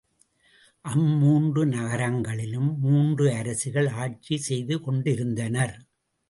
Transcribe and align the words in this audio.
அம்மூன்று 0.85 1.63
நகரங்களிலும் 1.65 2.79
மூன்று 2.79 3.25
அரசிகள் 3.33 3.89
ஆட்சி 3.97 4.37
செய்து 4.37 4.77
கொண்டிருந்தனர். 4.81 5.75